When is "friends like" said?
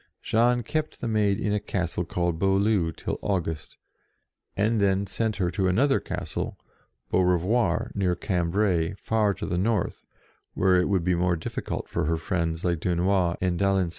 12.17-12.79